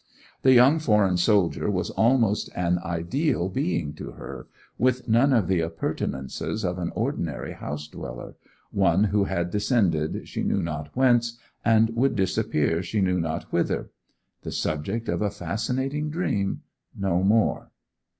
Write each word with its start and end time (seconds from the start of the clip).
The 0.41 0.53
young 0.53 0.79
foreign 0.79 1.17
soldier 1.17 1.69
was 1.69 1.91
almost 1.91 2.49
an 2.55 2.79
ideal 2.79 3.49
being 3.49 3.93
to 3.97 4.13
her, 4.13 4.47
with 4.79 5.07
none 5.07 5.31
of 5.31 5.47
the 5.47 5.59
appurtenances 5.59 6.65
of 6.65 6.79
an 6.79 6.89
ordinary 6.95 7.51
house 7.53 7.87
dweller; 7.87 8.33
one 8.71 9.03
who 9.03 9.25
had 9.25 9.51
descended 9.51 10.27
she 10.27 10.41
knew 10.41 10.63
not 10.63 10.89
whence, 10.95 11.37
and 11.63 11.91
would 11.95 12.15
disappear 12.15 12.81
she 12.81 12.99
knew 12.99 13.19
not 13.19 13.53
whither; 13.53 13.91
the 14.41 14.51
subject 14.51 15.07
of 15.07 15.21
a 15.21 15.29
fascinating 15.29 16.09
dream—no 16.09 17.21
more. 17.23 17.69